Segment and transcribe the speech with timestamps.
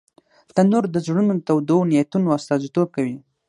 [0.55, 3.15] تنور د زړونو د تودو نیتونو استازیتوب کوي